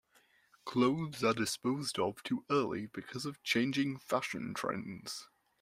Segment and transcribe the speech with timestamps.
[0.65, 5.27] Clothes are disposed of too early because of changing fashion trends.